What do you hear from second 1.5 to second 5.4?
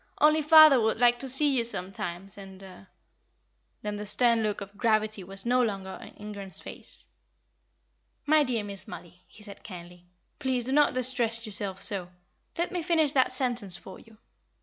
you sometimes and" Then the stern look of gravity